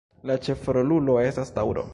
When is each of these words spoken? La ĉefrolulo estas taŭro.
La 0.29 0.37
ĉefrolulo 0.47 1.19
estas 1.29 1.57
taŭro. 1.59 1.89